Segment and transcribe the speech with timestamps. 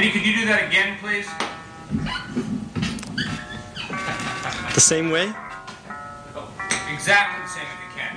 [0.00, 1.28] Andy, could you do that again, please?
[4.72, 5.30] The same way?
[6.34, 6.50] Oh,
[6.90, 8.16] exactly the same if you can.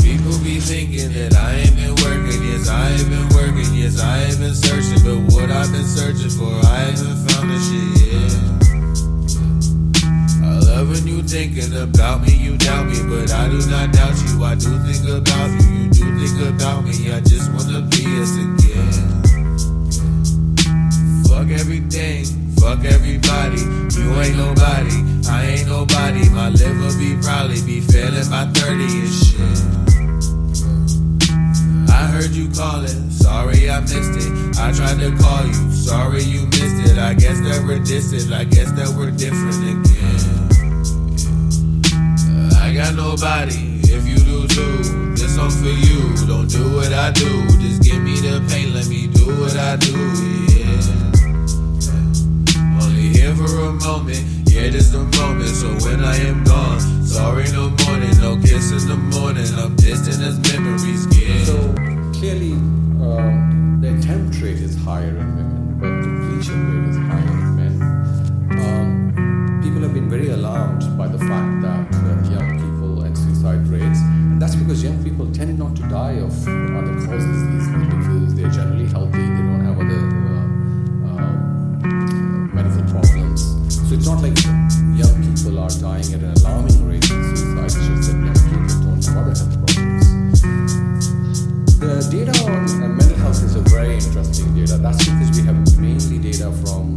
[0.00, 2.44] People be thinking that I ain't been working.
[2.44, 3.74] Yes, I ain't been working.
[3.74, 5.02] Yes, I ain't been searching.
[5.02, 6.75] But what I've been searching for, I
[11.76, 14.44] about me, you doubt me, but I do not doubt you.
[14.44, 17.12] I do think about you, you do think about me.
[17.12, 18.92] I just wanna be us again.
[21.28, 22.24] Fuck everything,
[22.56, 23.60] fuck everybody.
[23.94, 24.96] You ain't nobody,
[25.28, 26.28] I ain't nobody.
[26.30, 29.58] My liver be probably be failing by 30 and shit.
[31.90, 34.58] I heard you calling, sorry I missed it.
[34.58, 36.98] I tried to call you, sorry you missed it.
[36.98, 40.35] I guess that we're distant, I guess that we're different again.
[42.76, 45.14] Got nobody, if you do too.
[45.16, 47.46] This song for you, don't do what I do.
[47.56, 49.96] Just give me the pain, let me do what I do,
[50.52, 50.76] yeah.
[52.84, 55.48] Only here for a moment, yeah, just a moment.
[55.56, 59.46] So when I am gone, sorry, no morning, no kiss in the morning.
[59.56, 61.46] I'm distant as memories get.
[61.46, 61.56] So
[62.12, 65.45] clearly, um, the attempt rate is higher in women,
[74.66, 76.32] because young people tend not to die of
[76.74, 80.02] other causes because they're generally healthy, they don't have other
[81.06, 81.36] uh, uh,
[82.50, 83.46] medical problems.
[83.70, 84.34] So it's not like
[84.98, 88.90] young people are dying at an alarming rate in suicide, it's just that young people
[88.90, 90.02] don't have other health problems.
[91.78, 94.78] The data on mental health is a very interesting data.
[94.78, 96.95] That's because we have mainly data from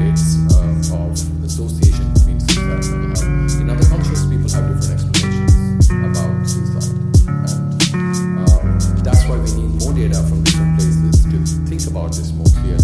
[0.00, 3.60] of association between suicide and mental health.
[3.60, 6.96] In other countries, people have different explanations about suicide,
[7.28, 11.36] and um, that's why we need more data from different places to
[11.68, 12.80] think about this more clearly.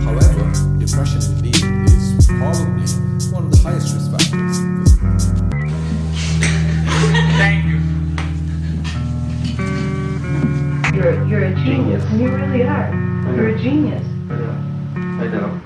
[0.00, 0.48] However,
[0.80, 1.60] depression indeed
[1.92, 2.88] is probably
[3.28, 4.56] one of the highest risk factors.
[7.36, 7.84] Thank you.
[10.96, 12.02] You're, you're a genius.
[12.02, 12.12] genius.
[12.12, 12.88] You really are.
[13.36, 14.04] You're a genius.
[14.30, 14.56] I know.
[14.96, 15.65] I know.